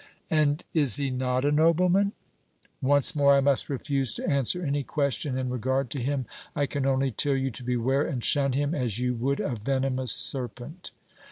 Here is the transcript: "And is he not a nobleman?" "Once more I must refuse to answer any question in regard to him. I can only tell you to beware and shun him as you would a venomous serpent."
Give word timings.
"And 0.31 0.63
is 0.73 0.95
he 0.95 1.11
not 1.11 1.45
a 1.45 1.51
nobleman?" 1.51 2.13
"Once 2.81 3.15
more 3.15 3.35
I 3.35 3.39
must 3.39 3.69
refuse 3.69 4.15
to 4.15 4.27
answer 4.27 4.65
any 4.65 4.81
question 4.81 5.37
in 5.37 5.51
regard 5.51 5.91
to 5.91 5.99
him. 6.01 6.25
I 6.55 6.65
can 6.65 6.87
only 6.87 7.11
tell 7.11 7.35
you 7.35 7.51
to 7.51 7.63
beware 7.63 8.07
and 8.07 8.23
shun 8.23 8.53
him 8.53 8.73
as 8.73 8.97
you 8.97 9.13
would 9.13 9.39
a 9.39 9.53
venomous 9.53 10.11
serpent." 10.11 10.89